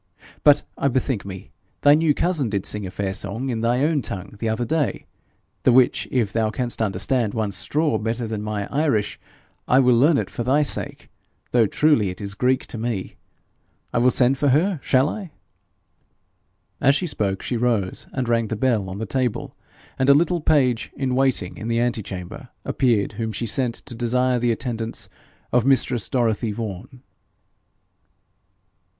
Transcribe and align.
But, 0.43 0.63
I 0.79 0.87
bethink 0.87 1.25
me, 1.25 1.51
thy 1.81 1.93
new 1.93 2.15
cousin 2.15 2.49
did 2.49 2.65
sing 2.65 2.87
a 2.87 2.89
fair 2.89 3.13
song 3.13 3.49
in 3.51 3.61
thy 3.61 3.83
own 3.83 4.01
tongue 4.01 4.35
the 4.39 4.49
other 4.49 4.65
day, 4.65 5.05
the 5.61 5.71
which 5.71 6.07
if 6.09 6.33
thou 6.33 6.49
canst 6.49 6.81
understand 6.81 7.35
one 7.35 7.51
straw 7.51 7.99
better 7.99 8.25
than 8.25 8.41
my 8.41 8.65
Irish, 8.73 9.19
I 9.67 9.77
will 9.77 9.95
learn 9.95 10.17
it 10.17 10.27
for 10.27 10.43
thy 10.43 10.63
sake, 10.63 11.11
though 11.51 11.67
truly 11.67 12.09
it 12.09 12.19
is 12.19 12.33
Greek 12.33 12.65
to 12.65 12.79
me. 12.79 13.15
I 13.93 13.99
will 13.99 14.09
send 14.09 14.39
for 14.39 14.47
her. 14.49 14.79
Shall 14.81 15.07
I?' 15.07 15.29
As 16.81 16.95
she 16.95 17.05
spoke 17.05 17.43
she 17.43 17.55
rose 17.55 18.07
and 18.11 18.27
rang 18.27 18.47
the 18.47 18.55
bell 18.55 18.89
on 18.89 18.97
the 18.97 19.05
table, 19.05 19.55
and 19.99 20.09
a 20.09 20.15
little 20.15 20.41
page, 20.41 20.89
in 20.95 21.13
waiting 21.13 21.57
in 21.57 21.67
the 21.67 21.79
antechamber, 21.79 22.49
appeared, 22.65 23.11
whom 23.11 23.31
she 23.31 23.45
sent 23.45 23.75
to 23.85 23.93
desire 23.93 24.39
the 24.39 24.51
attendance 24.51 25.09
of 25.51 25.63
mistress 25.63 26.09
Dorothy 26.09 26.51
Vaughan. 26.51 27.03